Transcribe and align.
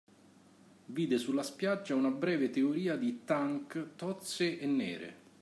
Vide 0.87 1.19
sulla 1.19 1.43
spiaggia 1.43 1.93
una 1.93 2.09
breve 2.09 2.49
teoria 2.49 2.95
di 2.95 3.23
tank 3.23 3.91
tozze 3.97 4.57
e 4.57 4.65
nere. 4.65 5.15